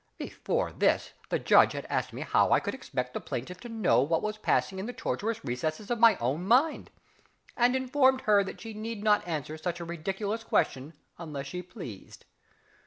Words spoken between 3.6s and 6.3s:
know what was passing in the tortuous recesses of my